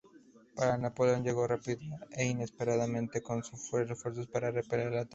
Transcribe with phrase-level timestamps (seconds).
[0.55, 5.09] Pero Napoleón llegó rápida e inesperadamente con refuerzos para repeler el ataque.